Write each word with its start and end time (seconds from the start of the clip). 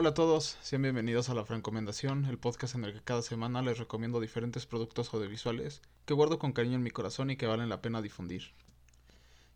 Hola 0.00 0.08
a 0.08 0.14
todos, 0.14 0.56
sean 0.62 0.80
bienvenidos 0.80 1.28
a 1.28 1.34
La 1.34 1.44
Francomendación, 1.44 2.24
el 2.24 2.38
podcast 2.38 2.74
en 2.74 2.86
el 2.86 2.94
que 2.94 3.02
cada 3.02 3.20
semana 3.20 3.60
les 3.60 3.76
recomiendo 3.76 4.18
diferentes 4.18 4.64
productos 4.64 5.12
audiovisuales 5.12 5.82
que 6.06 6.14
guardo 6.14 6.38
con 6.38 6.54
cariño 6.54 6.76
en 6.76 6.82
mi 6.82 6.90
corazón 6.90 7.28
y 7.28 7.36
que 7.36 7.46
valen 7.46 7.68
la 7.68 7.82
pena 7.82 8.00
difundir. 8.00 8.54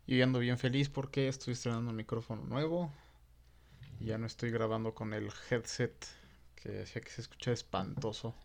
Y 0.05 0.21
ando 0.21 0.37
bien 0.37 0.59
feliz 0.59 0.87
porque 0.87 1.27
estoy 1.27 1.53
estrenando 1.53 1.89
un 1.89 1.97
micrófono 1.97 2.43
nuevo. 2.43 2.93
Y 3.99 4.05
ya 4.05 4.19
no 4.19 4.27
estoy 4.27 4.51
grabando 4.51 4.93
con 4.93 5.15
el 5.15 5.31
headset 5.49 5.95
que 6.55 6.69
decía 6.69 7.01
que 7.01 7.09
se 7.09 7.21
escucha 7.21 7.51
espantoso. 7.51 8.35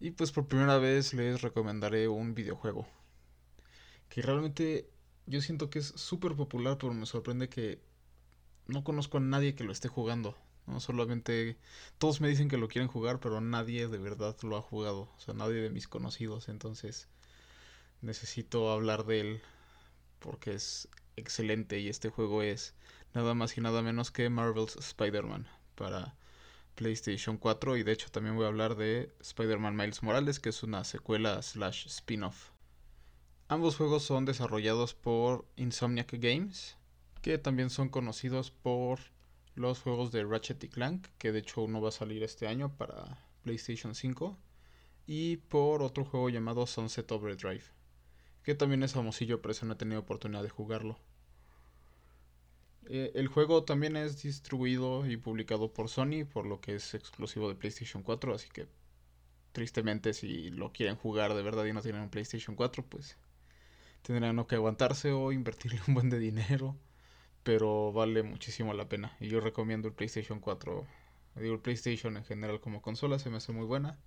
Y 0.00 0.10
pues 0.10 0.32
por 0.32 0.48
primera 0.48 0.78
vez 0.78 1.14
les 1.14 1.40
recomendaré 1.40 2.08
un 2.08 2.34
videojuego. 2.34 2.84
Que 4.08 4.22
realmente 4.22 4.90
yo 5.26 5.40
siento 5.40 5.70
que 5.70 5.78
es 5.78 5.86
súper 5.86 6.34
popular, 6.34 6.78
pero 6.78 6.92
me 6.94 7.06
sorprende 7.06 7.48
que 7.48 7.80
no 8.66 8.82
conozco 8.82 9.18
a 9.18 9.20
nadie 9.20 9.54
que 9.54 9.62
lo 9.62 9.70
esté 9.70 9.86
jugando. 9.86 10.36
No 10.66 10.80
solamente 10.80 11.58
todos 11.98 12.20
me 12.20 12.28
dicen 12.28 12.48
que 12.48 12.56
lo 12.56 12.68
quieren 12.68 12.88
jugar, 12.88 13.20
pero 13.20 13.40
nadie 13.40 13.88
de 13.88 13.98
verdad 13.98 14.36
lo 14.42 14.56
ha 14.56 14.62
jugado. 14.62 15.10
O 15.16 15.20
sea, 15.20 15.34
nadie 15.34 15.56
de 15.56 15.70
mis 15.70 15.88
conocidos. 15.88 16.48
Entonces 16.48 17.08
necesito 18.00 18.70
hablar 18.70 19.04
de 19.04 19.20
él 19.20 19.42
porque 20.18 20.54
es 20.54 20.88
excelente 21.16 21.80
y 21.80 21.88
este 21.88 22.10
juego 22.10 22.42
es 22.42 22.74
nada 23.14 23.34
más 23.34 23.56
y 23.56 23.60
nada 23.60 23.82
menos 23.82 24.10
que 24.10 24.28
Marvel's 24.30 24.76
Spider-Man 24.76 25.46
para 25.74 26.16
PlayStation 26.74 27.36
4 27.36 27.76
y 27.76 27.82
de 27.82 27.92
hecho 27.92 28.10
también 28.10 28.36
voy 28.36 28.44
a 28.44 28.48
hablar 28.48 28.74
de 28.76 29.14
Spider-Man 29.20 29.76
Miles 29.76 30.02
Morales 30.02 30.40
que 30.40 30.48
es 30.48 30.62
una 30.62 30.84
secuela 30.84 31.40
slash 31.42 31.86
spin-off. 31.86 32.50
Ambos 33.48 33.76
juegos 33.76 34.02
son 34.02 34.24
desarrollados 34.24 34.94
por 34.94 35.46
Insomniac 35.56 36.12
Games 36.14 36.76
que 37.22 37.38
también 37.38 37.70
son 37.70 37.88
conocidos 37.88 38.50
por 38.50 39.00
los 39.54 39.80
juegos 39.80 40.10
de 40.10 40.24
Ratchet 40.24 40.62
y 40.64 40.68
Clank, 40.68 41.06
que 41.18 41.32
de 41.32 41.40
hecho 41.40 41.62
uno 41.62 41.80
va 41.80 41.90
a 41.90 41.92
salir 41.92 42.22
este 42.22 42.46
año 42.46 42.76
para 42.76 43.18
PlayStation 43.42 43.94
5, 43.94 44.36
y 45.06 45.36
por 45.36 45.82
otro 45.82 46.04
juego 46.04 46.28
llamado 46.28 46.66
Sunset 46.66 47.10
Overdrive, 47.12 47.64
que 48.42 48.54
también 48.54 48.82
es 48.82 48.92
famosillo, 48.92 49.40
pero 49.40 49.52
eso 49.52 49.66
no 49.66 49.74
he 49.74 49.76
tenido 49.76 50.00
oportunidad 50.00 50.42
de 50.42 50.48
jugarlo. 50.48 50.98
Eh, 52.86 53.12
el 53.14 53.28
juego 53.28 53.64
también 53.64 53.96
es 53.96 54.22
distribuido 54.22 55.06
y 55.06 55.16
publicado 55.16 55.72
por 55.72 55.88
Sony, 55.88 56.24
por 56.30 56.46
lo 56.46 56.60
que 56.60 56.74
es 56.74 56.94
exclusivo 56.94 57.48
de 57.48 57.54
PlayStation 57.54 58.02
4, 58.02 58.34
así 58.34 58.48
que 58.50 58.66
tristemente 59.52 60.12
si 60.14 60.50
lo 60.50 60.72
quieren 60.72 60.96
jugar 60.96 61.32
de 61.34 61.42
verdad 61.42 61.64
y 61.64 61.72
no 61.72 61.80
tienen 61.80 62.02
un 62.02 62.10
PlayStation 62.10 62.56
4, 62.56 62.84
pues 62.84 63.16
tendrán 64.02 64.44
que 64.44 64.56
aguantarse 64.56 65.12
o 65.12 65.32
invertirle 65.32 65.80
un 65.88 65.94
buen 65.94 66.10
de 66.10 66.18
dinero 66.18 66.76
pero 67.44 67.92
vale 67.92 68.22
muchísimo 68.22 68.72
la 68.74 68.88
pena. 68.88 69.16
Y 69.20 69.28
yo 69.28 69.38
recomiendo 69.40 69.86
el 69.86 69.94
PlayStation 69.94 70.40
4. 70.40 70.86
Digo, 71.36 71.54
el 71.54 71.60
PlayStation 71.60 72.16
en 72.16 72.24
general 72.24 72.60
como 72.60 72.82
consola 72.82 73.18
se 73.18 73.30
me 73.30 73.36
hace 73.36 73.52
muy 73.52 73.66
buena. 73.66 73.98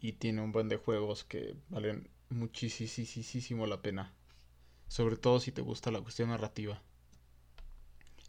Y 0.00 0.12
tiene 0.12 0.40
un 0.40 0.52
buen 0.52 0.68
de 0.68 0.76
juegos 0.76 1.24
que 1.24 1.56
valen 1.68 2.08
muchísimo 2.30 3.66
la 3.66 3.82
pena. 3.82 4.14
Sobre 4.86 5.16
todo 5.16 5.40
si 5.40 5.50
te 5.50 5.60
gusta 5.60 5.90
la 5.90 6.00
cuestión 6.00 6.30
narrativa. 6.30 6.80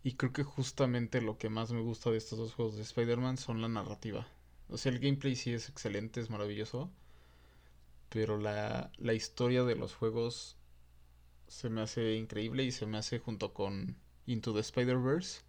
Y 0.02 0.14
creo 0.14 0.33
que 0.33 0.44
justamente 0.44 1.22
lo 1.22 1.38
que 1.38 1.50
más 1.50 1.72
me 1.72 1.81
gusta 1.81 2.09
de 2.09 2.17
estos 2.17 2.39
dos 2.39 2.53
juegos 2.55 2.75
de 2.75 2.81
Spider-Man 2.81 3.38
son 3.38 3.61
la 3.61 3.67
narrativa. 3.67 4.27
O 4.67 4.77
sea, 4.77 4.92
el 4.92 5.00
gameplay 5.00 5.36
sí 5.36 5.53
es 5.53 5.70
excelente, 5.70 6.22
es 6.22 6.31
maravilloso. 6.31 6.89
Pero 8.09 8.39
la, 8.39 8.92
la 8.98 9.14
historia 9.14 9.64
de 9.64 9.76
los 9.76 9.93
juegos 9.93 10.58
se 11.48 11.70
me 11.70 11.82
hace 11.82 12.15
increíble 12.15 12.64
y 12.64 12.71
se 12.71 12.88
me 12.88 12.98
hace 12.98 13.20
junto 13.20 13.54
con 13.54 13.98
Into 14.29 14.53
the 14.53 14.59
Spider-Verse. 14.59 15.41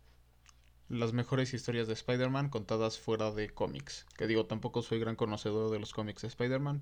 Las 0.89 1.13
mejores 1.13 1.53
historias 1.53 1.87
de 1.87 1.93
Spider-Man 1.93 2.49
contadas 2.49 2.99
fuera 2.99 3.31
de 3.31 3.51
cómics. 3.51 4.07
Que 4.17 4.27
digo, 4.27 4.47
tampoco 4.47 4.81
soy 4.81 4.99
gran 4.99 5.17
conocedor 5.17 5.71
de 5.71 5.79
los 5.79 5.93
cómics 5.93 6.23
de 6.23 6.29
Spider-Man. 6.29 6.81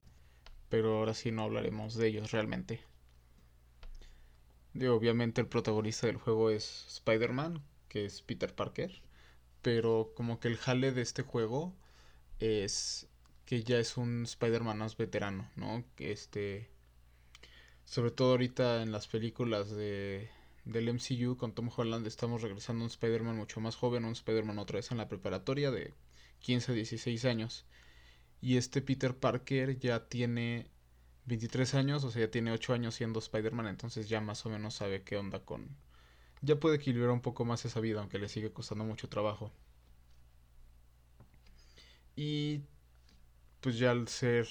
Pero 0.68 0.98
ahora 0.98 1.12
sí 1.12 1.32
no 1.32 1.42
hablaremos 1.42 1.96
de 1.96 2.06
ellos 2.06 2.30
realmente. 2.30 2.80
Digo, 4.74 4.94
obviamente 4.94 5.40
el 5.40 5.48
protagonista 5.48 6.06
del 6.06 6.18
juego 6.18 6.50
es 6.50 6.86
Spider-Man, 6.86 7.64
que 7.88 8.04
es 8.04 8.22
Peter 8.22 8.54
Parker. 8.54 9.02
Pero 9.60 10.12
como 10.14 10.38
que 10.38 10.46
el 10.46 10.56
jale 10.56 10.92
de 10.92 11.02
este 11.02 11.22
juego 11.22 11.74
es 12.38 13.08
que 13.44 13.64
ya 13.64 13.80
es 13.80 13.96
un 13.96 14.22
Spider-Man 14.22 14.78
más 14.78 14.96
veterano, 14.96 15.50
¿no? 15.56 15.84
Este... 15.96 16.70
Sobre 17.84 18.12
todo 18.12 18.32
ahorita 18.32 18.82
en 18.82 18.92
las 18.92 19.08
películas 19.08 19.70
de, 19.70 20.30
del 20.64 20.92
MCU 20.92 21.36
con 21.36 21.52
Tom 21.54 21.70
Holland 21.74 22.06
estamos 22.06 22.42
regresando 22.42 22.82
a 22.82 22.84
un 22.84 22.90
Spider-Man 22.90 23.36
mucho 23.36 23.60
más 23.60 23.76
joven, 23.76 24.04
un 24.04 24.12
Spider-Man 24.12 24.58
otra 24.58 24.76
vez 24.76 24.90
en 24.90 24.98
la 24.98 25.08
preparatoria 25.08 25.70
de 25.70 25.94
15 26.40 26.72
a 26.72 26.74
16 26.74 27.24
años. 27.24 27.66
Y 28.40 28.56
este 28.56 28.82
Peter 28.82 29.16
Parker 29.16 29.78
ya 29.78 30.08
tiene 30.08 30.70
23 31.26 31.74
años, 31.74 32.04
o 32.04 32.10
sea, 32.10 32.22
ya 32.26 32.30
tiene 32.30 32.52
8 32.52 32.72
años 32.74 32.94
siendo 32.94 33.18
Spider-Man, 33.18 33.66
entonces 33.66 34.08
ya 34.08 34.20
más 34.20 34.44
o 34.46 34.50
menos 34.50 34.74
sabe 34.74 35.02
qué 35.02 35.16
onda 35.16 35.40
con... 35.40 35.76
Ya 36.40 36.60
puede 36.60 36.76
equilibrar 36.76 37.10
un 37.10 37.20
poco 37.20 37.44
más 37.44 37.64
esa 37.64 37.80
vida, 37.80 38.00
aunque 38.00 38.18
le 38.18 38.28
sigue 38.28 38.52
costando 38.52 38.84
mucho 38.84 39.08
trabajo. 39.08 39.52
Y 42.14 42.62
pues 43.60 43.78
ya 43.78 43.90
al 43.90 44.08
ser 44.08 44.48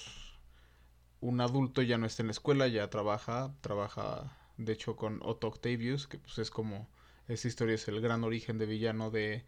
un 1.20 1.40
adulto 1.40 1.82
ya 1.82 1.98
no 1.98 2.06
está 2.06 2.22
en 2.22 2.28
la 2.28 2.32
escuela, 2.32 2.68
ya 2.68 2.88
trabaja, 2.90 3.54
trabaja 3.60 4.37
de 4.58 4.72
hecho 4.72 4.96
con 4.96 5.20
Otto 5.22 5.48
Octavius, 5.48 6.06
que 6.06 6.18
pues 6.18 6.38
es 6.38 6.50
como, 6.50 6.88
esta 7.28 7.48
historia 7.48 7.76
es 7.76 7.88
el 7.88 8.00
gran 8.00 8.24
origen 8.24 8.58
de 8.58 8.66
villano 8.66 9.10
de, 9.10 9.44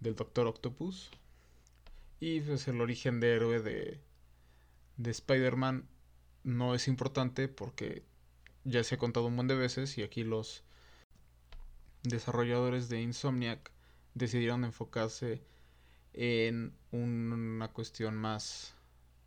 del 0.00 0.14
Doctor 0.14 0.46
Octopus. 0.46 1.10
Y 2.20 2.40
pues 2.40 2.66
el 2.68 2.80
origen 2.80 3.20
de 3.20 3.34
héroe 3.34 3.60
de, 3.60 4.00
de 4.96 5.10
Spider-Man 5.10 5.88
no 6.44 6.74
es 6.74 6.88
importante 6.88 7.48
porque 7.48 8.04
ya 8.64 8.82
se 8.84 8.94
ha 8.94 8.98
contado 8.98 9.26
un 9.26 9.34
montón 9.34 9.56
de 9.58 9.62
veces 9.62 9.98
y 9.98 10.02
aquí 10.02 10.24
los 10.24 10.64
desarrolladores 12.04 12.88
de 12.88 13.02
Insomniac 13.02 13.70
decidieron 14.14 14.64
enfocarse 14.64 15.42
en 16.14 16.72
una 16.92 17.68
cuestión 17.68 18.16
más 18.16 18.74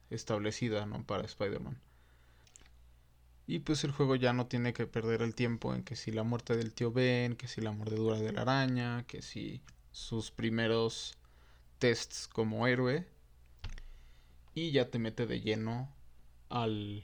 establecida 0.09 0.85
¿no? 0.85 1.05
para 1.05 1.25
Spider-Man. 1.25 1.79
Y 3.49 3.57
pues 3.57 3.83
el 3.83 3.91
juego 3.91 4.15
ya 4.15 4.31
no 4.31 4.45
tiene 4.45 4.73
que 4.73 4.85
perder 4.85 5.23
el 5.23 5.33
tiempo 5.33 5.73
en 5.73 5.83
que 5.83 5.95
si 5.95 6.11
la 6.11 6.21
muerte 6.21 6.55
del 6.55 6.71
tío 6.71 6.91
Ben, 6.91 7.35
que 7.35 7.47
si 7.47 7.61
la 7.61 7.71
mordedura 7.71 8.19
de 8.19 8.31
la 8.31 8.43
araña, 8.43 9.07
que 9.07 9.23
si 9.23 9.63
sus 9.91 10.29
primeros 10.29 11.17
tests 11.79 12.27
como 12.27 12.67
héroe. 12.67 13.07
Y 14.53 14.69
ya 14.69 14.91
te 14.91 14.99
mete 14.99 15.25
de 15.25 15.41
lleno 15.41 15.91
al, 16.49 17.03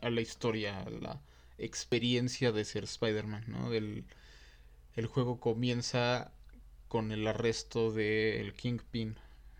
a 0.00 0.10
la 0.10 0.20
historia, 0.20 0.80
a 0.80 0.90
la 0.90 1.22
experiencia 1.58 2.50
de 2.50 2.64
ser 2.64 2.82
Spider-Man, 2.82 3.44
¿no? 3.46 3.72
el 3.72 5.06
juego 5.06 5.38
comienza 5.38 6.32
con 6.88 7.12
el 7.12 7.24
arresto 7.24 7.92
del 7.92 8.52
Kingpin, 8.54 9.16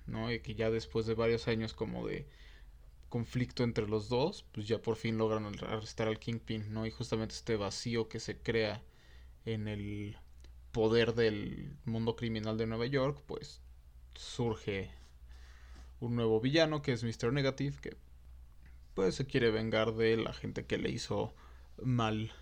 ¿no? 0.06 0.32
Y 0.32 0.40
que 0.40 0.56
ya 0.56 0.68
después 0.68 1.06
de 1.06 1.14
varios 1.14 1.46
años 1.46 1.74
como 1.74 2.08
de 2.08 2.26
conflicto 3.12 3.62
entre 3.62 3.86
los 3.86 4.08
dos, 4.08 4.46
pues 4.52 4.66
ya 4.66 4.80
por 4.80 4.96
fin 4.96 5.18
logran 5.18 5.44
arrestar 5.44 6.08
al 6.08 6.18
Kingpin, 6.18 6.72
¿no? 6.72 6.86
Y 6.86 6.90
justamente 6.90 7.34
este 7.34 7.56
vacío 7.56 8.08
que 8.08 8.20
se 8.20 8.38
crea 8.38 8.82
en 9.44 9.68
el 9.68 10.16
poder 10.72 11.14
del 11.14 11.76
mundo 11.84 12.16
criminal 12.16 12.56
de 12.56 12.66
Nueva 12.66 12.86
York, 12.86 13.22
pues 13.26 13.60
surge 14.14 14.90
un 16.00 16.16
nuevo 16.16 16.40
villano 16.40 16.80
que 16.80 16.92
es 16.92 17.04
Mr. 17.04 17.34
Negative, 17.34 17.76
que 17.82 17.96
pues 18.94 19.14
se 19.14 19.26
quiere 19.26 19.50
vengar 19.50 19.92
de 19.92 20.16
la 20.16 20.32
gente 20.32 20.64
que 20.64 20.78
le 20.78 20.88
hizo 20.88 21.34
mal. 21.82 22.32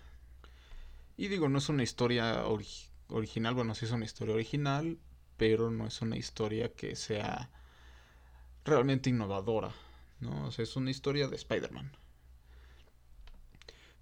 Y 1.17 1.27
digo, 1.27 1.49
no 1.49 1.57
es 1.57 1.67
una 1.67 1.83
historia 1.83 2.45
original, 3.09 3.55
bueno, 3.55 3.75
sí 3.75 3.83
es 3.83 3.91
una 3.91 4.05
historia 4.05 4.35
original, 4.35 4.99
pero 5.35 5.69
no 5.69 5.85
es 5.85 6.01
una 6.01 6.15
historia 6.15 6.71
que 6.71 6.95
sea 6.95 7.49
realmente 8.63 9.09
innovadora. 9.09 9.73
¿No? 10.21 10.47
O 10.47 10.51
sea, 10.51 10.63
es 10.63 10.75
una 10.75 10.91
historia 10.91 11.27
de 11.27 11.35
Spider-Man. 11.35 11.91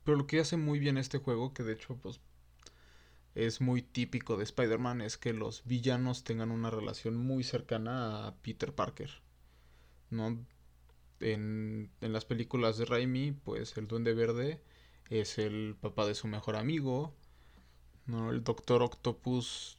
Pero 0.03 0.17
lo 0.17 0.27
que 0.27 0.39
hace 0.39 0.57
muy 0.57 0.79
bien 0.79 0.97
este 0.97 1.17
juego, 1.17 1.53
que 1.53 1.63
de 1.63 1.73
hecho 1.73 1.95
pues 1.97 2.19
es 3.35 3.61
muy 3.61 3.81
típico 3.81 4.37
de 4.37 4.43
Spider-Man, 4.43 5.01
es 5.01 5.17
que 5.17 5.33
los 5.33 5.63
villanos 5.65 6.23
tengan 6.23 6.51
una 6.51 6.69
relación 6.69 7.15
muy 7.15 7.43
cercana 7.43 8.27
a 8.27 8.35
Peter 8.37 8.73
Parker. 8.73 9.21
¿no? 10.09 10.45
En, 11.19 11.91
las 12.01 12.25
películas 12.25 12.77
de 12.77 12.85
Raimi, 12.85 13.31
pues 13.31 13.77
el 13.77 13.87
Duende 13.87 14.13
Verde 14.13 14.61
es 15.09 15.37
el 15.37 15.75
papá 15.79 16.05
de 16.05 16.15
su 16.15 16.27
mejor 16.27 16.55
amigo. 16.55 17.13
¿no? 18.05 18.31
El 18.31 18.43
Doctor 18.43 18.81
Octopus 18.81 19.77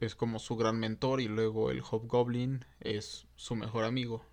es 0.00 0.14
como 0.14 0.38
su 0.38 0.56
gran 0.56 0.78
mentor 0.78 1.20
y 1.20 1.28
luego 1.28 1.70
el 1.70 1.80
Hobgoblin 1.80 2.64
es 2.80 3.26
su 3.36 3.56
mejor 3.56 3.84
amigo. 3.84 4.24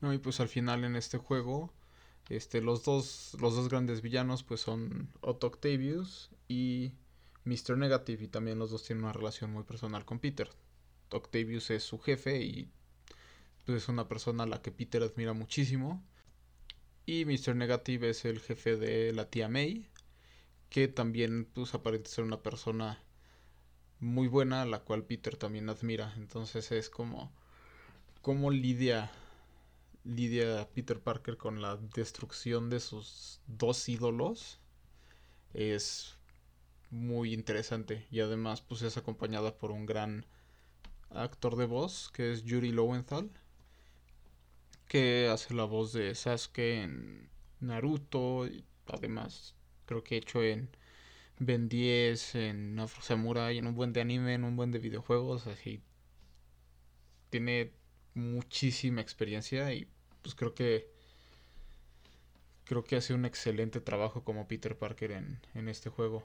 No, 0.00 0.12
y 0.12 0.18
pues 0.18 0.40
al 0.40 0.48
final 0.48 0.84
en 0.84 0.96
este 0.96 1.18
juego, 1.18 1.72
este, 2.28 2.60
los 2.62 2.84
dos, 2.84 3.36
los 3.40 3.54
dos 3.56 3.68
grandes 3.68 4.02
villanos 4.02 4.42
pues 4.42 4.60
son 4.60 5.10
Otto 5.20 5.48
Octavius 5.48 6.30
y 6.48 6.92
Mr. 7.44 7.76
Negative 7.76 8.24
y 8.24 8.28
también 8.28 8.58
los 8.58 8.70
dos 8.70 8.84
tienen 8.84 9.04
una 9.04 9.12
relación 9.12 9.52
muy 9.52 9.64
personal 9.64 10.04
con 10.04 10.20
Peter. 10.20 10.50
Octavius 11.10 11.70
es 11.70 11.82
su 11.82 11.98
jefe 11.98 12.40
y 12.42 12.70
pues, 13.66 13.82
es 13.82 13.88
una 13.88 14.08
persona 14.08 14.44
a 14.44 14.46
la 14.46 14.62
que 14.62 14.70
Peter 14.72 15.02
admira 15.02 15.32
muchísimo. 15.32 16.02
Y 17.06 17.24
Mr. 17.24 17.56
Negative 17.56 18.10
es 18.10 18.24
el 18.24 18.40
jefe 18.40 18.76
de 18.76 19.12
la 19.12 19.28
tía 19.28 19.48
May, 19.48 19.88
que 20.68 20.86
también 20.86 21.46
pues 21.52 21.74
aparenta 21.74 22.08
ser 22.08 22.24
una 22.24 22.42
persona 22.42 23.02
muy 23.98 24.28
buena, 24.28 24.62
a 24.62 24.66
la 24.66 24.80
cual 24.80 25.04
Peter 25.04 25.36
también 25.36 25.68
admira. 25.68 26.14
Entonces 26.16 26.70
es 26.72 26.90
como 26.90 27.32
cómo 28.22 28.50
lidia 28.50 29.10
lidia 30.04 30.68
Peter 30.74 31.00
Parker 31.00 31.36
con 31.36 31.60
la 31.60 31.76
destrucción 31.76 32.70
de 32.70 32.80
sus 32.80 33.40
dos 33.46 33.88
ídolos 33.88 34.60
es 35.54 36.16
muy 36.90 37.32
interesante. 37.32 38.06
Y 38.10 38.20
además 38.20 38.60
pues 38.60 38.82
es 38.82 38.96
acompañada 38.96 39.56
por 39.58 39.70
un 39.70 39.86
gran 39.86 40.26
actor 41.10 41.56
de 41.56 41.66
voz 41.66 42.10
que 42.12 42.32
es 42.32 42.44
Yuri 42.44 42.72
Lowenthal 42.72 43.30
que 44.88 45.28
hace 45.28 45.54
la 45.54 45.64
voz 45.64 45.92
de 45.92 46.14
Sasuke 46.14 46.82
en 46.82 47.30
Naruto 47.60 48.46
y 48.46 48.64
además 48.86 49.54
creo 49.86 50.02
que 50.02 50.16
hecho 50.16 50.42
en 50.42 50.68
Ben 51.38 51.68
10 51.68 52.34
en 52.34 52.78
Afro 52.78 53.02
Samurai 53.02 53.58
en 53.58 53.66
un 53.68 53.74
buen 53.74 53.92
de 53.92 54.00
anime 54.00 54.34
en 54.34 54.44
un 54.44 54.56
buen 54.56 54.72
de 54.72 54.78
videojuegos 54.78 55.46
así. 55.46 55.80
Tiene 57.30 57.72
muchísima 58.14 59.00
experiencia 59.00 59.72
y 59.72 59.88
pues 60.22 60.34
creo 60.34 60.54
que 60.54 60.88
creo 62.64 62.84
que 62.84 62.96
hace 62.96 63.14
un 63.14 63.24
excelente 63.24 63.80
trabajo 63.80 64.22
como 64.22 64.46
Peter 64.46 64.78
Parker 64.78 65.12
en, 65.12 65.40
en 65.54 65.68
este 65.68 65.90
juego. 65.90 66.24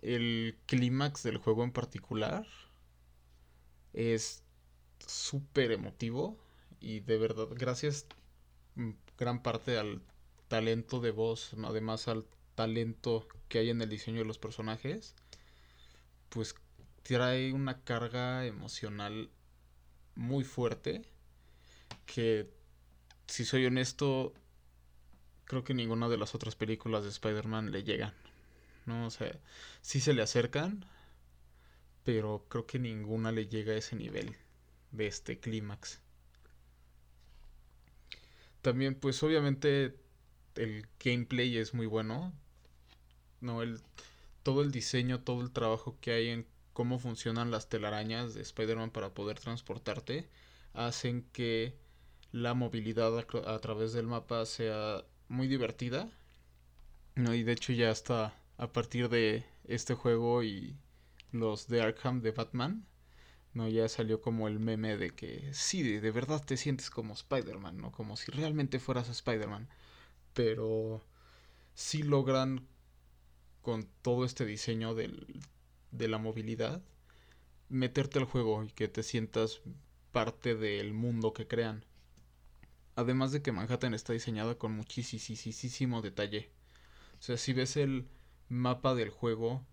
El 0.00 0.56
clímax 0.66 1.22
del 1.22 1.38
juego 1.38 1.64
en 1.64 1.72
particular 1.72 2.46
es 3.92 4.42
súper 5.06 5.72
emotivo 5.72 6.38
y 6.80 7.00
de 7.00 7.18
verdad 7.18 7.48
gracias 7.50 8.06
mm, 8.76 8.90
gran 9.18 9.42
parte 9.42 9.76
al 9.78 10.02
talento 10.48 11.00
de 11.00 11.10
voz, 11.10 11.54
además 11.64 12.08
al 12.08 12.24
talento 12.54 13.26
que 13.48 13.58
hay 13.58 13.70
en 13.70 13.82
el 13.82 13.88
diseño 13.88 14.18
de 14.18 14.24
los 14.24 14.38
personajes, 14.38 15.14
pues 16.28 16.54
trae 17.02 17.52
una 17.52 17.82
carga 17.82 18.46
emocional 18.46 19.30
muy 20.18 20.44
fuerte 20.44 21.02
que, 22.04 22.50
si 23.26 23.44
soy 23.44 23.64
honesto, 23.66 24.34
creo 25.44 25.64
que 25.64 25.74
ninguna 25.74 26.08
de 26.08 26.18
las 26.18 26.34
otras 26.34 26.56
películas 26.56 27.04
de 27.04 27.10
Spider-Man 27.10 27.70
le 27.70 27.84
llegan. 27.84 28.12
¿no? 28.84 29.06
O 29.06 29.10
sea, 29.10 29.38
sí 29.80 30.00
se 30.00 30.12
le 30.14 30.22
acercan, 30.22 30.84
pero 32.04 32.44
creo 32.48 32.66
que 32.66 32.78
ninguna 32.78 33.30
le 33.30 33.46
llega 33.46 33.72
a 33.72 33.76
ese 33.76 33.94
nivel 33.94 34.36
de 34.90 35.06
este 35.06 35.38
clímax. 35.38 36.00
También, 38.60 38.96
pues 38.96 39.22
obviamente 39.22 39.94
el 40.56 40.86
gameplay 40.98 41.56
es 41.58 41.74
muy 41.74 41.86
bueno. 41.86 42.32
No, 43.40 43.62
el, 43.62 43.80
todo 44.42 44.62
el 44.62 44.72
diseño, 44.72 45.20
todo 45.20 45.42
el 45.42 45.52
trabajo 45.52 45.96
que 46.00 46.10
hay 46.10 46.28
en 46.28 46.46
cómo 46.78 47.00
funcionan 47.00 47.50
las 47.50 47.68
telarañas 47.68 48.34
de 48.34 48.42
Spider-Man 48.42 48.90
para 48.92 49.12
poder 49.12 49.40
transportarte, 49.40 50.28
hacen 50.74 51.24
que 51.32 51.74
la 52.30 52.54
movilidad 52.54 53.18
a, 53.18 53.58
través 53.58 53.92
del 53.94 54.06
mapa 54.06 54.46
sea 54.46 55.04
muy 55.26 55.48
divertida. 55.48 56.08
No, 57.16 57.34
y 57.34 57.42
de 57.42 57.50
hecho 57.50 57.72
ya 57.72 57.90
está 57.90 58.32
a 58.58 58.72
partir 58.72 59.08
de 59.08 59.44
este 59.64 59.94
juego 59.94 60.44
y 60.44 60.76
los 61.32 61.66
de 61.66 61.82
Arkham 61.82 62.22
de 62.22 62.30
Batman, 62.30 62.86
no 63.54 63.66
ya 63.68 63.88
salió 63.88 64.20
como 64.20 64.46
el 64.46 64.60
meme 64.60 64.96
de 64.96 65.10
que 65.10 65.52
sí, 65.52 65.82
de, 65.82 66.10
verdad 66.12 66.44
te 66.44 66.56
sientes 66.56 66.90
como 66.90 67.14
Spider-Man, 67.14 67.76
¿no? 67.78 67.90
Como 67.90 68.16
si 68.16 68.30
realmente 68.30 68.78
fueras 68.78 69.08
Spider-Man. 69.08 69.68
Pero 70.32 71.04
sí 71.74 72.04
logran 72.04 72.68
con 73.62 73.88
todo 74.02 74.24
este 74.24 74.46
diseño 74.46 74.94
del, 74.94 75.42
de 75.90 76.08
la 76.08 76.18
movilidad, 76.18 76.82
meterte 77.68 78.18
al 78.18 78.24
juego 78.24 78.64
y 78.64 78.68
que 78.68 78.88
te 78.88 79.02
sientas 79.02 79.60
parte 80.12 80.54
del 80.54 80.92
mundo 80.92 81.32
que 81.32 81.46
crean. 81.46 81.84
Además 82.96 83.32
de 83.32 83.42
que 83.42 83.52
Manhattan 83.52 83.94
está 83.94 84.12
diseñada 84.12 84.56
con 84.56 84.72
muchísimo 84.72 86.02
detalle. 86.02 86.50
O 87.18 87.22
sea, 87.22 87.36
si 87.36 87.52
ves 87.52 87.76
el 87.76 88.08
mapa 88.48 88.94
del 88.94 89.10
juego 89.10 89.64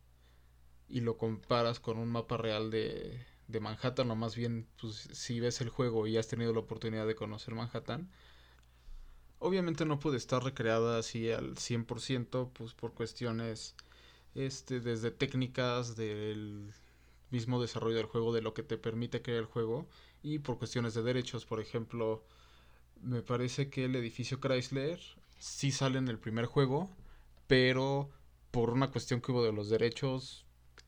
y 0.87 1.01
lo 1.01 1.17
comparas 1.17 1.79
con 1.79 1.97
un 1.97 2.09
mapa 2.09 2.37
real 2.37 2.69
de, 2.69 3.25
de 3.47 3.59
Manhattan, 3.59 4.11
o 4.11 4.15
más 4.15 4.35
bien, 4.35 4.67
pues 4.79 5.09
si 5.13 5.39
ves 5.39 5.61
el 5.61 5.69
juego 5.69 6.07
y 6.07 6.17
has 6.17 6.27
tenido 6.27 6.53
la 6.53 6.59
oportunidad 6.59 7.07
de 7.07 7.15
conocer 7.15 7.55
Manhattan, 7.55 8.09
obviamente 9.39 9.85
no 9.85 9.99
puede 9.99 10.17
estar 10.17 10.43
recreada 10.43 10.99
así 10.99 11.31
al 11.31 11.55
100%, 11.55 12.51
pues 12.53 12.73
por 12.73 12.93
cuestiones 12.93 13.75
este, 14.35 14.79
desde 14.79 15.11
técnicas 15.11 15.95
del 15.95 16.73
mismo 17.31 17.61
desarrollo 17.61 17.97
del 17.97 18.05
juego, 18.05 18.33
de 18.33 18.41
lo 18.41 18.53
que 18.53 18.63
te 18.63 18.77
permite 18.77 19.21
crear 19.21 19.39
el 19.39 19.45
juego, 19.45 19.87
y 20.21 20.39
por 20.39 20.57
cuestiones 20.57 20.93
de 20.93 21.03
derechos, 21.03 21.45
por 21.45 21.59
ejemplo, 21.59 22.23
me 23.01 23.21
parece 23.21 23.69
que 23.69 23.85
el 23.85 23.95
edificio 23.95 24.39
Chrysler 24.39 24.99
sí 25.39 25.71
sale 25.71 25.97
en 25.97 26.07
el 26.07 26.19
primer 26.19 26.45
juego, 26.45 26.89
pero 27.47 28.09
por 28.51 28.69
una 28.69 28.91
cuestión 28.91 29.21
que 29.21 29.31
hubo 29.31 29.43
de 29.43 29.53
los 29.53 29.69
derechos, 29.69 30.45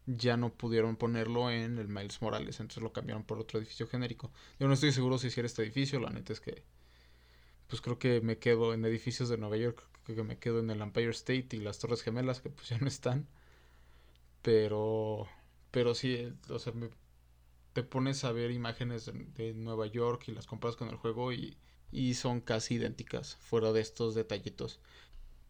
ya 0.08 0.38
no 0.38 0.54
pudieron 0.54 0.96
ponerlo 0.96 1.52
en 1.52 1.78
el 1.78 1.90
Miles 1.90 2.22
Morales, 2.22 2.60
entonces 2.60 2.82
lo 2.82 2.94
cambiaron 2.94 3.24
por 3.24 3.40
otro 3.40 3.60
edificio 3.60 3.88
genérico. 3.88 4.32
Yo 4.60 4.68
no 4.68 4.74
estoy 4.74 4.94
seguro 4.94 5.18
si 5.18 5.28
hiciera 5.28 5.48
este 5.48 5.64
edificio, 5.64 6.00
la 6.00 6.10
neta 6.10 6.34
es 6.34 6.40
que 6.40 6.64
pues 7.68 7.82
creo 7.82 8.00
que 8.00 8.22
me 8.22 8.38
quedo 8.38 8.74
en 8.74 8.86
edificios 8.86 9.28
de 9.28 9.38
Nueva 9.38 9.58
York, 9.58 9.84
que 10.16 10.24
me 10.24 10.40
quedo 10.40 10.60
en 10.60 10.70
el 10.70 10.82
Empire 10.82 11.12
State 11.12 11.50
y 11.52 11.60
las 11.60 11.80
Torres 11.80 12.02
Gemelas, 12.02 12.42
que 12.42 12.50
pues 12.50 12.70
ya 12.70 12.78
no 12.80 12.88
están. 12.88 13.28
Pero, 14.42 15.28
pero 15.72 15.96
sí, 15.96 16.34
o 16.50 16.60
sea, 16.60 16.74
te 17.74 17.84
pones 17.84 18.24
a 18.24 18.32
ver 18.32 18.52
imágenes 18.52 19.12
de, 19.36 19.54
Nueva 19.54 19.88
York 19.88 20.24
y 20.28 20.32
las 20.32 20.48
comparas 20.48 20.76
con 20.76 20.90
el 20.90 20.96
juego 20.96 21.34
y, 21.34 21.58
y 21.92 22.14
son 22.16 22.42
casi 22.42 22.76
idénticas, 22.76 23.36
fuera 23.38 23.72
de 23.72 23.82
estos 23.82 24.16
detallitos. 24.16 24.80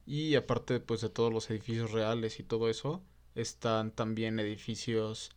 Y 0.06 0.36
aparte 0.36 0.80
pues 0.80 1.02
de 1.02 1.10
todos 1.10 1.34
los 1.34 1.50
edificios 1.50 1.92
reales 1.92 2.40
y 2.40 2.44
todo 2.44 2.70
eso, 2.70 3.04
están 3.36 3.92
también 3.92 4.40
edificios 4.40 5.32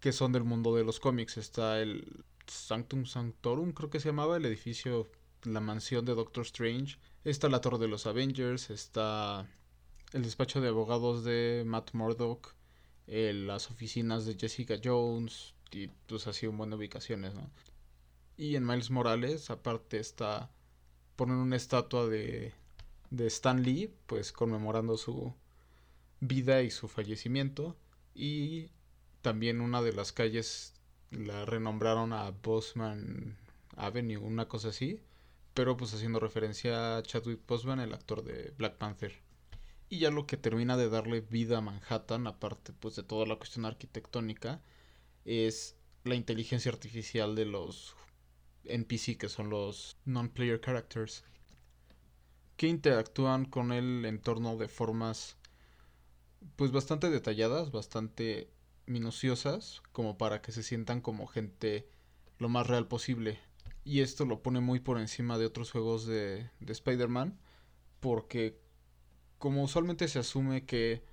que 0.00 0.12
son 0.12 0.32
del 0.32 0.44
mundo 0.44 0.74
de 0.76 0.84
los 0.84 1.00
cómics. 1.00 1.38
Está 1.38 1.80
el 1.80 2.24
Sanctum 2.46 3.06
Sanctorum, 3.06 3.72
creo 3.72 3.88
que 3.90 4.00
se 4.00 4.08
llamaba, 4.10 4.36
el 4.36 4.44
edificio, 4.44 5.08
la 5.44 5.60
mansión 5.60 6.04
de 6.04 6.14
Doctor 6.14 6.44
Strange. 6.44 6.98
Está 7.24 7.48
la 7.48 7.62
Torre 7.62 7.78
de 7.78 7.88
los 7.88 8.06
Avengers, 8.06 8.68
está 8.68 9.48
el 10.12 10.22
despacho 10.22 10.60
de 10.60 10.68
abogados 10.68 11.24
de 11.24 11.64
Matt 11.66 11.94
Murdock, 11.94 12.54
las 13.06 13.70
oficinas 13.70 14.26
de 14.26 14.36
Jessica 14.36 14.76
Jones 14.82 15.54
y 15.72 15.88
pues 16.06 16.26
así 16.26 16.46
un 16.46 16.58
buen 16.58 16.68
de 16.68 16.76
ubicaciones, 16.76 17.34
¿no? 17.34 17.50
Y 18.36 18.56
en 18.56 18.66
Miles 18.66 18.90
Morales, 18.90 19.48
aparte 19.48 19.98
está 19.98 20.50
ponen 21.16 21.36
una 21.36 21.56
estatua 21.56 22.06
de, 22.06 22.52
de 23.08 23.26
Stan 23.28 23.62
Lee, 23.62 23.90
pues 24.06 24.30
conmemorando 24.30 24.98
su 24.98 25.34
vida 26.20 26.62
y 26.62 26.70
su 26.70 26.88
fallecimiento. 26.88 27.74
Y 28.14 28.68
también 29.22 29.62
una 29.62 29.80
de 29.80 29.92
las 29.94 30.12
calles 30.12 30.74
la 31.10 31.46
renombraron 31.46 32.12
a 32.12 32.30
Bosman 32.30 33.38
Avenue, 33.76 34.18
una 34.18 34.46
cosa 34.46 34.68
así, 34.68 35.00
pero 35.54 35.76
pues 35.76 35.94
haciendo 35.94 36.20
referencia 36.20 36.96
a 36.96 37.02
Chadwick 37.02 37.46
Boseman, 37.46 37.80
el 37.80 37.94
actor 37.94 38.22
de 38.24 38.52
Black 38.58 38.76
Panther. 38.76 39.12
Y 39.88 40.00
ya 40.00 40.10
lo 40.10 40.26
que 40.26 40.36
termina 40.36 40.76
de 40.76 40.88
darle 40.88 41.20
vida 41.20 41.58
a 41.58 41.60
Manhattan, 41.60 42.26
aparte 42.26 42.72
pues 42.72 42.96
de 42.96 43.04
toda 43.04 43.26
la 43.26 43.36
cuestión 43.36 43.64
arquitectónica, 43.64 44.60
es 45.24 45.76
la 46.02 46.16
inteligencia 46.16 46.72
artificial 46.72 47.34
de 47.34 47.44
los 47.46 47.94
NPC, 48.64 49.16
que 49.16 49.28
son 49.28 49.50
los 49.50 49.96
non-player 50.04 50.60
characters, 50.60 51.24
que 52.56 52.66
interactúan 52.66 53.44
con 53.44 53.72
el 53.72 54.04
entorno 54.04 54.56
de 54.56 54.68
formas 54.68 55.36
pues 56.56 56.72
bastante 56.72 57.10
detalladas, 57.10 57.70
bastante 57.70 58.50
minuciosas, 58.86 59.82
como 59.92 60.18
para 60.18 60.42
que 60.42 60.52
se 60.52 60.62
sientan 60.62 61.00
como 61.00 61.26
gente 61.26 61.88
lo 62.38 62.48
más 62.48 62.66
real 62.66 62.86
posible. 62.86 63.38
Y 63.84 64.00
esto 64.00 64.24
lo 64.24 64.42
pone 64.42 64.60
muy 64.60 64.80
por 64.80 64.98
encima 64.98 65.38
de 65.38 65.46
otros 65.46 65.70
juegos 65.70 66.06
de, 66.06 66.50
de 66.60 66.72
Spider-Man, 66.72 67.38
porque 68.00 68.58
como 69.38 69.62
usualmente 69.62 70.08
se 70.08 70.18
asume 70.18 70.64
que 70.64 71.04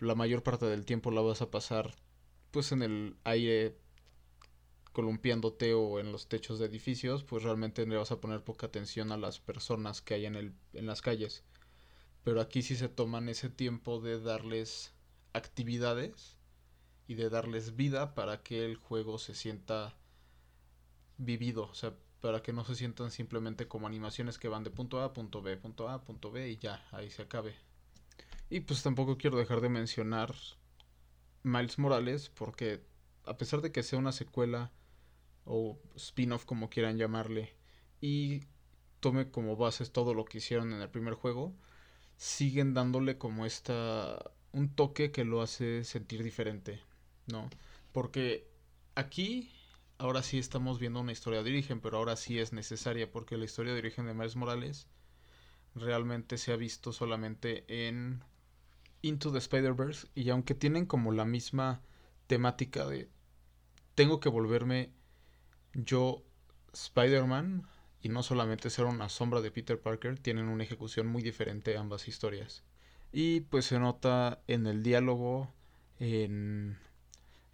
la 0.00 0.14
mayor 0.14 0.42
parte 0.42 0.66
del 0.66 0.86
tiempo 0.86 1.10
la 1.10 1.20
vas 1.20 1.42
a 1.42 1.50
pasar 1.50 1.94
pues 2.50 2.72
en 2.72 2.82
el 2.82 3.16
aire 3.24 3.76
columpiándote 4.92 5.74
o 5.74 5.98
en 5.98 6.12
los 6.12 6.28
techos 6.28 6.58
de 6.60 6.66
edificios, 6.66 7.24
pues 7.24 7.42
realmente 7.42 7.84
le 7.84 7.96
vas 7.96 8.12
a 8.12 8.20
poner 8.20 8.44
poca 8.44 8.68
atención 8.68 9.10
a 9.10 9.16
las 9.16 9.40
personas 9.40 10.00
que 10.00 10.14
hay 10.14 10.26
en, 10.26 10.36
el, 10.36 10.54
en 10.72 10.86
las 10.86 11.02
calles. 11.02 11.42
Pero 12.22 12.40
aquí 12.40 12.62
sí 12.62 12.76
se 12.76 12.88
toman 12.88 13.28
ese 13.28 13.50
tiempo 13.50 14.00
de 14.00 14.20
darles 14.20 14.94
actividades 15.32 16.38
y 17.08 17.14
de 17.14 17.28
darles 17.28 17.74
vida 17.74 18.14
para 18.14 18.42
que 18.42 18.64
el 18.64 18.76
juego 18.76 19.18
se 19.18 19.34
sienta 19.34 19.98
vivido, 21.18 21.64
o 21.64 21.74
sea, 21.74 21.94
para 22.20 22.42
que 22.42 22.52
no 22.52 22.64
se 22.64 22.74
sientan 22.74 23.10
simplemente 23.10 23.68
como 23.68 23.86
animaciones 23.86 24.38
que 24.38 24.48
van 24.48 24.64
de 24.64 24.70
punto 24.70 25.00
A 25.00 25.06
a 25.06 25.12
punto 25.12 25.42
B, 25.42 25.56
punto 25.56 25.88
A, 25.88 26.04
punto 26.04 26.30
B 26.30 26.48
y 26.48 26.56
ya, 26.56 26.86
ahí 26.90 27.10
se 27.10 27.22
acabe. 27.22 27.54
Y 28.48 28.60
pues 28.60 28.82
tampoco 28.82 29.18
quiero 29.18 29.36
dejar 29.36 29.60
de 29.60 29.68
mencionar 29.68 30.34
Miles 31.42 31.78
Morales 31.78 32.30
porque 32.30 32.82
a 33.24 33.36
pesar 33.36 33.60
de 33.60 33.72
que 33.72 33.82
sea 33.82 33.98
una 33.98 34.12
secuela 34.12 34.72
o 35.44 35.78
spin-off 35.96 36.44
como 36.44 36.70
quieran 36.70 36.96
llamarle 36.96 37.54
y 38.00 38.40
tome 39.00 39.30
como 39.30 39.56
bases 39.56 39.92
todo 39.92 40.14
lo 40.14 40.24
que 40.24 40.38
hicieron 40.38 40.72
en 40.72 40.80
el 40.80 40.88
primer 40.88 41.14
juego, 41.14 41.54
siguen 42.16 42.74
dándole 42.74 43.18
como 43.18 43.44
esta 43.44 44.30
un 44.52 44.74
toque 44.74 45.10
que 45.10 45.24
lo 45.24 45.42
hace 45.42 45.84
sentir 45.84 46.22
diferente, 46.22 46.80
¿no? 47.26 47.50
Porque 47.92 48.48
aquí 48.94 49.50
ahora 50.04 50.22
sí 50.22 50.38
estamos 50.38 50.78
viendo 50.78 51.00
una 51.00 51.12
historia 51.12 51.42
de 51.42 51.50
origen, 51.50 51.80
pero 51.80 51.96
ahora 51.96 52.16
sí 52.16 52.38
es 52.38 52.52
necesaria 52.52 53.10
porque 53.10 53.38
la 53.38 53.46
historia 53.46 53.72
de 53.72 53.78
origen 53.78 54.06
de 54.06 54.14
Miles 54.14 54.36
Morales 54.36 54.86
realmente 55.74 56.36
se 56.36 56.52
ha 56.52 56.56
visto 56.56 56.92
solamente 56.92 57.64
en 57.68 58.22
Into 59.00 59.32
the 59.32 59.38
Spider-Verse 59.38 60.08
y 60.14 60.28
aunque 60.28 60.54
tienen 60.54 60.86
como 60.86 61.12
la 61.12 61.24
misma 61.24 61.80
temática 62.26 62.86
de 62.86 63.08
tengo 63.94 64.20
que 64.20 64.28
volverme 64.28 64.92
yo 65.72 66.22
Spider-Man 66.72 67.66
y 68.02 68.10
no 68.10 68.22
solamente 68.22 68.68
ser 68.68 68.84
una 68.84 69.08
sombra 69.08 69.40
de 69.40 69.50
Peter 69.50 69.80
Parker, 69.80 70.18
tienen 70.18 70.48
una 70.48 70.64
ejecución 70.64 71.06
muy 71.06 71.22
diferente 71.22 71.78
ambas 71.78 72.08
historias. 72.08 72.62
Y 73.10 73.40
pues 73.40 73.64
se 73.64 73.78
nota 73.78 74.42
en 74.48 74.66
el 74.66 74.82
diálogo, 74.82 75.54
en, 75.98 76.76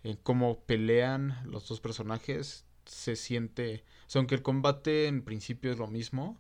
en 0.03 0.17
cómo 0.17 0.61
pelean 0.65 1.39
los 1.45 1.69
dos 1.69 1.81
personajes, 1.81 2.65
se 2.85 3.17
siente, 3.17 3.85
o 4.07 4.11
sea, 4.11 4.21
aunque 4.21 4.35
el 4.35 4.43
combate 4.43 5.07
en 5.07 5.23
principio 5.23 5.71
es 5.73 5.79
lo 5.79 5.87
mismo, 5.87 6.39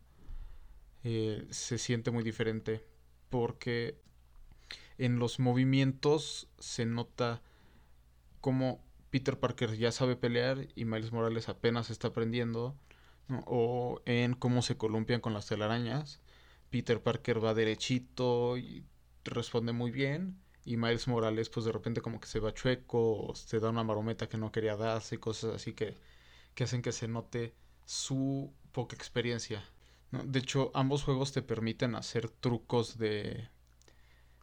eh, 1.04 1.46
se 1.50 1.78
siente 1.78 2.10
muy 2.10 2.22
diferente 2.22 2.84
porque 3.30 4.00
en 4.98 5.18
los 5.18 5.38
movimientos 5.38 6.48
se 6.58 6.84
nota 6.84 7.42
como 8.40 8.82
Peter 9.10 9.38
Parker 9.38 9.76
ya 9.76 9.92
sabe 9.92 10.16
pelear 10.16 10.68
y 10.74 10.84
Miles 10.84 11.12
Morales 11.12 11.48
apenas 11.48 11.90
está 11.90 12.08
aprendiendo. 12.08 12.76
O 13.46 14.02
en 14.06 14.34
cómo 14.34 14.60
se 14.62 14.76
columpian 14.76 15.20
con 15.20 15.34
las 15.34 15.46
telarañas. 15.46 16.20
Peter 16.70 17.00
Parker 17.00 17.44
va 17.44 17.54
derechito 17.54 18.58
y 18.58 18.84
responde 19.24 19.72
muy 19.72 19.90
bien. 19.90 20.36
Y 20.64 20.76
Miles 20.76 21.08
Morales 21.08 21.48
pues 21.48 21.66
de 21.66 21.72
repente 21.72 22.00
como 22.00 22.20
que 22.20 22.28
se 22.28 22.40
va 22.40 22.54
chueco 22.54 23.26
o 23.26 23.34
se 23.34 23.60
da 23.60 23.70
una 23.70 23.84
marometa 23.84 24.28
que 24.28 24.36
no 24.38 24.52
quería 24.52 24.76
darse 24.76 25.16
y 25.16 25.18
cosas 25.18 25.54
así 25.54 25.72
que, 25.72 25.96
que 26.54 26.64
hacen 26.64 26.82
que 26.82 26.92
se 26.92 27.08
note 27.08 27.54
su 27.86 28.52
poca 28.72 28.96
experiencia. 28.96 29.64
De 30.12 30.40
hecho, 30.40 30.70
ambos 30.74 31.04
juegos 31.04 31.32
te 31.32 31.42
permiten 31.42 31.94
hacer 31.94 32.28
trucos 32.28 32.98
de... 32.98 33.48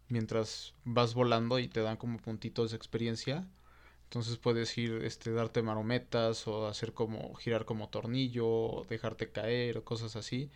mientras 0.10 0.74
vas 0.86 1.14
volando 1.14 1.60
y 1.60 1.68
te 1.68 1.82
dan 1.82 1.98
como 1.98 2.18
puntitos 2.20 2.72
de 2.72 2.78
experiencia 2.78 3.48
entonces 4.08 4.38
puedes 4.38 4.78
ir, 4.78 5.04
este, 5.04 5.32
darte 5.32 5.62
marometas 5.62 6.48
o 6.48 6.68
hacer 6.68 6.94
como 6.94 7.36
girar 7.36 7.66
como 7.66 7.90
tornillo, 7.90 8.48
o 8.48 8.86
dejarte 8.90 9.32
caer 9.32 9.78
o 9.78 9.84
cosas 9.84 10.16
así. 10.16 10.50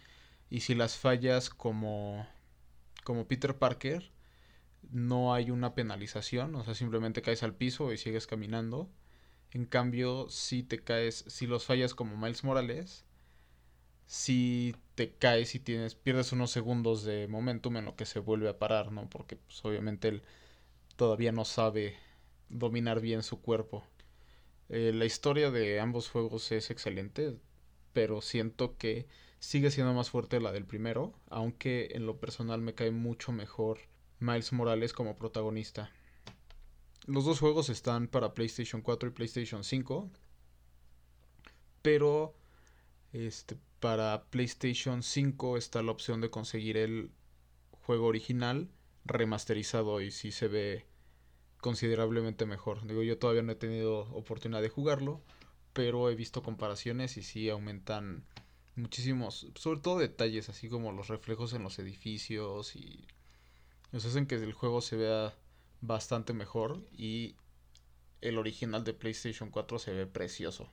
Y 0.50 0.62
si 0.62 0.74
las 0.76 0.98
fallas 0.98 1.50
como, 1.50 2.28
como 3.04 3.28
Peter 3.28 3.58
Parker, 3.58 4.12
no 4.90 5.34
hay 5.34 5.52
una 5.52 5.76
penalización, 5.76 6.56
o 6.56 6.64
sea, 6.64 6.74
simplemente 6.76 7.22
caes 7.22 7.44
al 7.44 7.56
piso 7.56 7.92
y 7.94 7.98
sigues 7.98 8.28
caminando. 8.28 8.90
En 9.52 9.66
cambio, 9.66 10.30
si 10.30 10.64
te 10.64 10.80
caes, 10.80 11.26
si 11.28 11.48
los 11.48 11.66
fallas 11.66 11.94
como 11.94 12.18
Miles 12.18 12.44
Morales, 12.44 13.06
si 14.06 14.76
te 14.96 15.14
caes 15.16 15.56
y 15.56 15.60
tienes, 15.60 15.96
pierdes 15.96 16.32
unos 16.34 16.52
segundos 16.52 17.04
de 17.04 17.28
momentum 17.28 17.78
en 17.78 17.86
lo 17.86 17.96
que 17.96 18.06
se 18.06 18.20
vuelve 18.20 18.50
a 18.50 18.60
parar, 18.60 18.92
¿no? 18.92 19.10
Porque 19.10 19.38
pues, 19.38 19.64
obviamente 19.66 20.10
él 20.10 20.24
todavía 20.98 21.32
no 21.32 21.46
sabe 21.46 21.96
dominar 22.50 23.02
bien 23.02 23.24
su 23.24 23.42
cuerpo. 23.42 23.84
Eh, 24.70 24.92
la 24.94 25.06
historia 25.06 25.52
de 25.52 25.80
ambos 25.80 26.10
juegos 26.10 26.52
es 26.52 26.72
excelente, 26.72 27.38
pero 27.94 28.22
siento 28.22 28.78
que 28.78 29.08
sigue 29.40 29.72
siendo 29.72 29.94
más 29.94 30.10
fuerte 30.10 30.40
la 30.40 30.52
del 30.52 30.66
primero, 30.66 31.14
aunque 31.30 31.90
en 31.94 32.06
lo 32.06 32.20
personal 32.20 32.62
me 32.62 32.76
cae 32.76 32.92
mucho 32.92 33.32
mejor 33.32 33.80
Miles 34.22 34.54
Morales 34.54 34.94
como 34.94 35.18
protagonista. 35.18 35.92
Los 37.08 37.26
dos 37.26 37.40
juegos 37.40 37.70
están 37.70 38.08
para 38.08 38.36
PlayStation 38.36 38.84
4 38.84 39.10
y 39.10 39.12
PlayStation 39.14 39.64
5, 39.64 40.12
pero 41.82 42.36
este, 43.14 43.58
para 43.80 44.26
PlayStation 44.30 45.02
5 45.02 45.58
está 45.58 45.82
la 45.82 45.92
opción 45.92 46.22
de 46.22 46.30
conseguir 46.30 46.78
el 46.78 47.12
juego 47.72 48.06
original 48.06 48.70
remasterizado 49.06 50.00
y 50.02 50.12
si 50.12 50.32
se 50.32 50.48
ve 50.48 50.86
considerablemente 51.60 52.46
mejor. 52.46 52.86
Digo, 52.86 53.02
yo 53.02 53.18
todavía 53.18 53.42
no 53.42 53.54
he 53.54 53.56
tenido 53.56 54.02
oportunidad 54.12 54.62
de 54.62 54.70
jugarlo, 54.70 55.24
pero 55.74 56.12
he 56.12 56.16
visto 56.16 56.44
comparaciones 56.44 57.18
y 57.18 57.24
sí 57.24 57.50
aumentan 57.50 58.24
muchísimos, 58.76 59.48
sobre 59.56 59.80
todo 59.80 59.98
detalles, 59.98 60.48
así 60.50 60.70
como 60.70 60.92
los 60.92 61.08
reflejos 61.08 61.54
en 61.54 61.64
los 61.64 61.80
edificios 61.80 62.76
y 62.76 63.08
nos 63.92 64.06
hacen 64.06 64.26
que 64.26 64.36
el 64.36 64.54
juego 64.54 64.82
se 64.82 64.96
vea 64.96 65.34
bastante 65.82 66.34
mejor 66.34 66.88
y 66.92 67.36
el 68.22 68.38
original 68.38 68.84
de 68.84 68.94
PlayStation 68.94 69.50
4 69.50 69.80
se 69.80 69.94
ve 69.94 70.06
precioso, 70.06 70.70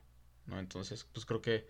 ¿no? 0.46 0.58
Entonces, 0.58 1.06
pues 1.12 1.25
creo 1.25 1.40
que 1.40 1.66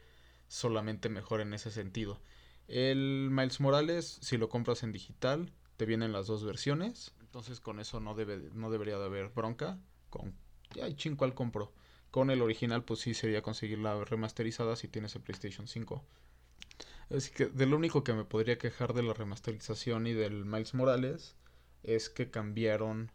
solamente 0.49 1.09
mejor 1.09 1.41
en 1.41 1.55
ese 1.55 1.71
sentido. 1.71 2.21
El 2.67 3.29
Miles 3.31 3.61
Morales, 3.61 4.19
si 4.21 4.37
lo 4.37 4.49
compras 4.49 4.83
en 4.83 4.93
digital, 4.93 5.53
te 5.77 5.87
vienen 5.87 6.13
las 6.13 6.27
dos 6.27 6.45
versiones. 6.45 7.15
Entonces 7.21 7.61
con 7.61 7.81
eso 7.81 8.01
no, 8.01 8.15
debe, 8.15 8.51
no 8.53 8.71
debería 8.71 8.99
de 8.99 9.05
haber 9.07 9.29
bronca. 9.29 9.79
Con, 10.11 10.35
ya, 10.75 10.95
ching, 10.95 11.17
¿cuál 11.17 11.35
compro? 11.35 11.73
Con 12.11 12.31
el 12.31 12.43
original, 12.43 12.85
pues 12.85 13.01
sí 13.01 13.15
sería 13.15 13.43
conseguir 13.43 13.79
la 13.79 14.03
remasterizada 14.05 14.77
si 14.77 14.89
tienes 14.89 15.15
el 15.15 15.23
PlayStation 15.23 15.67
5. 15.67 16.05
Así 17.11 17.31
que 17.31 17.47
de 17.47 17.67
lo 17.67 17.77
único 17.77 18.05
que 18.05 18.13
me 18.13 18.25
podría 18.25 18.59
quejar 18.59 18.93
de 18.93 19.03
la 19.03 19.15
remasterización 19.15 20.07
y 20.07 20.13
del 20.13 20.45
Miles 20.45 20.75
Morales 20.75 21.37
es 21.83 22.11
que 22.11 22.31
cambiaron 22.31 23.11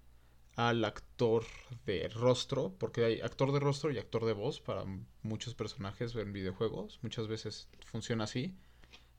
al 0.55 0.85
actor 0.85 1.45
de 1.85 2.07
rostro, 2.09 2.75
porque 2.77 3.05
hay 3.05 3.21
actor 3.21 3.51
de 3.51 3.59
rostro 3.59 3.91
y 3.91 3.97
actor 3.97 4.25
de 4.25 4.33
voz 4.33 4.62
para 4.62 4.85
muchos 5.21 5.55
personajes 5.55 6.15
en 6.15 6.33
videojuegos, 6.33 7.00
muchas 7.01 7.27
veces 7.27 7.67
funciona 7.85 8.25
así. 8.25 8.55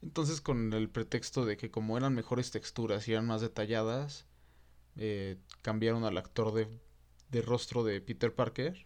Entonces 0.01 0.41
con 0.41 0.73
el 0.73 0.89
pretexto 0.89 1.45
de 1.45 1.57
que 1.57 1.71
como 1.71 1.97
eran 1.97 2.13
mejores 2.13 2.51
texturas 2.51 3.07
y 3.07 3.13
eran 3.13 3.27
más 3.27 3.41
detalladas, 3.41 4.25
eh, 4.97 5.37
cambiaron 5.61 6.03
al 6.03 6.17
actor 6.17 6.53
de, 6.53 6.67
de 7.31 7.41
rostro 7.41 7.83
de 7.83 8.01
Peter 8.01 8.33
Parker. 8.33 8.85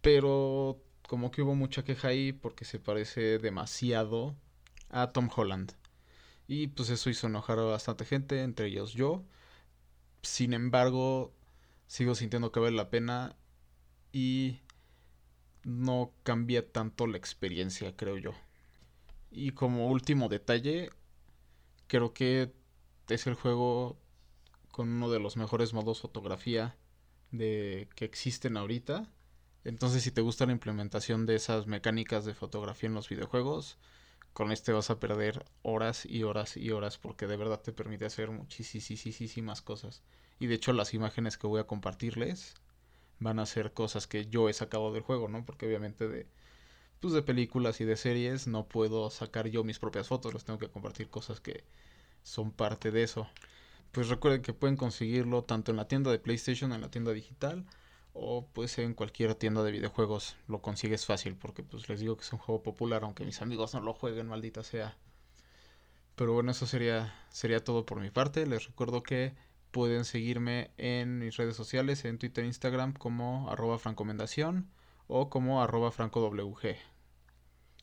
Pero 0.00 0.80
como 1.06 1.30
que 1.30 1.42
hubo 1.42 1.54
mucha 1.54 1.84
queja 1.84 2.08
ahí 2.08 2.32
porque 2.32 2.64
se 2.64 2.78
parece 2.78 3.38
demasiado 3.38 4.36
a 4.90 5.08
Tom 5.08 5.28
Holland. 5.34 5.72
Y 6.46 6.68
pues 6.68 6.90
eso 6.90 7.10
hizo 7.10 7.26
enojar 7.26 7.58
a 7.58 7.62
bastante 7.62 8.04
gente, 8.04 8.42
entre 8.42 8.68
ellos 8.68 8.94
yo. 8.94 9.24
Sin 10.22 10.54
embargo, 10.54 11.32
sigo 11.86 12.14
sintiendo 12.14 12.52
que 12.52 12.60
vale 12.60 12.76
la 12.76 12.90
pena 12.90 13.36
y 14.12 14.60
no 15.64 16.12
cambia 16.22 16.70
tanto 16.72 17.06
la 17.06 17.18
experiencia, 17.18 17.94
creo 17.96 18.16
yo. 18.16 18.32
Y 19.30 19.50
como 19.50 19.88
último 19.88 20.28
detalle, 20.28 20.90
creo 21.86 22.14
que 22.14 22.52
es 23.08 23.26
el 23.26 23.34
juego 23.34 23.98
con 24.70 24.88
uno 24.88 25.10
de 25.10 25.20
los 25.20 25.36
mejores 25.36 25.74
modos 25.74 26.00
fotografía 26.00 26.76
de 27.30 27.88
que 27.94 28.04
existen 28.04 28.56
ahorita. 28.56 29.10
Entonces, 29.64 30.02
si 30.02 30.10
te 30.10 30.22
gusta 30.22 30.46
la 30.46 30.52
implementación 30.52 31.26
de 31.26 31.34
esas 31.34 31.66
mecánicas 31.66 32.24
de 32.24 32.34
fotografía 32.34 32.88
en 32.88 32.94
los 32.94 33.08
videojuegos, 33.08 33.76
con 34.32 34.52
este 34.52 34.72
vas 34.72 34.90
a 34.90 35.00
perder 35.00 35.44
horas 35.62 36.06
y 36.06 36.22
horas 36.22 36.56
y 36.56 36.70
horas 36.70 36.98
porque 36.98 37.26
de 37.26 37.36
verdad 37.36 37.60
te 37.60 37.72
permite 37.72 38.06
hacer 38.06 38.30
muchísimas 38.30 39.62
cosas. 39.62 40.02
Y 40.38 40.46
de 40.46 40.54
hecho, 40.54 40.72
las 40.72 40.94
imágenes 40.94 41.36
que 41.36 41.46
voy 41.46 41.60
a 41.60 41.66
compartirles 41.66 42.54
van 43.18 43.38
a 43.40 43.46
ser 43.46 43.72
cosas 43.72 44.06
que 44.06 44.26
yo 44.26 44.48
he 44.48 44.52
sacado 44.52 44.92
del 44.92 45.02
juego, 45.02 45.28
¿no? 45.28 45.44
Porque 45.44 45.66
obviamente 45.66 46.08
de 46.08 46.26
pues 47.00 47.14
de 47.14 47.22
películas 47.22 47.80
y 47.80 47.84
de 47.84 47.96
series 47.96 48.48
no 48.48 48.66
puedo 48.66 49.10
sacar 49.10 49.46
yo 49.48 49.62
mis 49.64 49.78
propias 49.78 50.08
fotos, 50.08 50.32
los 50.32 50.44
tengo 50.44 50.58
que 50.58 50.68
compartir 50.68 51.08
cosas 51.08 51.40
que 51.40 51.64
son 52.24 52.50
parte 52.50 52.90
de 52.90 53.04
eso 53.04 53.28
pues 53.92 54.08
recuerden 54.08 54.42
que 54.42 54.52
pueden 54.52 54.76
conseguirlo 54.76 55.42
tanto 55.44 55.70
en 55.70 55.76
la 55.76 55.88
tienda 55.88 56.10
de 56.10 56.18
PlayStation, 56.18 56.72
en 56.72 56.80
la 56.80 56.90
tienda 56.90 57.12
digital, 57.12 57.64
o 58.20 58.46
pues 58.52 58.78
en 58.78 58.94
cualquier 58.94 59.34
tienda 59.34 59.62
de 59.62 59.72
videojuegos 59.72 60.36
lo 60.48 60.60
consigues 60.60 61.06
fácil, 61.06 61.36
porque 61.36 61.62
pues 61.62 61.88
les 61.88 62.00
digo 62.00 62.16
que 62.16 62.24
es 62.24 62.32
un 62.32 62.38
juego 62.38 62.62
popular, 62.62 63.04
aunque 63.04 63.24
mis 63.24 63.42
amigos 63.42 63.74
no 63.74 63.80
lo 63.80 63.94
jueguen, 63.94 64.26
maldita 64.26 64.62
sea. 64.62 64.96
Pero 66.16 66.32
bueno, 66.32 66.50
eso 66.50 66.66
sería, 66.66 67.14
sería 67.30 67.62
todo 67.62 67.86
por 67.86 68.00
mi 68.00 68.10
parte. 68.10 68.44
Les 68.46 68.66
recuerdo 68.66 69.02
que 69.04 69.36
pueden 69.70 70.04
seguirme 70.04 70.72
en 70.76 71.18
mis 71.18 71.36
redes 71.36 71.56
sociales, 71.56 72.04
en 72.04 72.18
Twitter 72.18 72.44
e 72.44 72.48
Instagram 72.48 72.92
como 72.92 73.50
arroba 73.50 73.78
francomendación 73.78 74.68
o 75.06 75.30
como 75.30 75.62
arroba 75.62 75.92
francowg. 75.92 76.34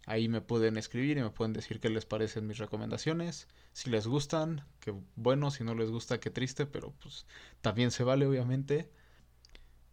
Ahí 0.05 0.27
me 0.27 0.41
pueden 0.41 0.77
escribir 0.77 1.17
y 1.17 1.23
me 1.23 1.29
pueden 1.31 1.53
decir 1.53 1.79
qué 1.79 1.89
les 1.89 2.05
parecen 2.05 2.45
mis 2.45 2.57
recomendaciones. 2.57 3.47
Si 3.73 3.89
les 3.89 4.05
gustan, 4.05 4.65
qué 4.79 4.93
bueno, 5.15 5.49
si 5.49 5.63
no 5.63 5.73
les 5.73 5.89
gusta, 5.89 6.19
qué 6.19 6.29
triste, 6.29 6.65
pero 6.65 6.91
pues 7.01 7.25
también 7.61 7.89
se 7.91 8.03
vale 8.03 8.27
obviamente 8.27 8.91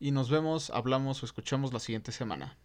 y 0.02 0.10
nos 0.10 0.28
vemos, 0.28 0.70
hablamos 0.70 1.22
o 1.22 1.26
escuchamos 1.26 1.72
la 1.72 1.78
siguiente 1.78 2.10
semana. 2.10 2.58